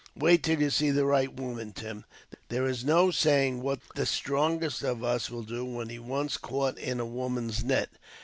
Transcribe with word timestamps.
"Wait 0.15 0.41
till 0.41 0.59
you 0.59 0.71
see 0.71 0.89
the 0.89 1.05
right 1.05 1.35
woman, 1.39 1.71
Tim. 1.73 2.05
There 2.49 2.65
is 2.65 2.83
no 2.83 3.11
saying 3.11 3.61
what 3.61 3.81
the 3.93 4.07
strongest 4.07 4.83
of 4.83 5.03
us 5.03 5.29
will 5.29 5.43
do, 5.43 5.63
when 5.63 5.89
he's 5.89 5.99
once 5.99 6.37
caught 6.37 6.79
in 6.79 6.99
a 6.99 7.05
woman's 7.05 7.63
net. 7.63 7.91